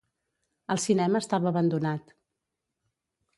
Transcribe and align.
El 0.75 0.79
cinema 0.83 1.21
estava 1.23 1.49
abandonat. 1.51 2.17